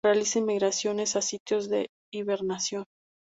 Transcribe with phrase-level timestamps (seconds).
[0.03, 2.85] Realiza migraciones a sitios de hibernación.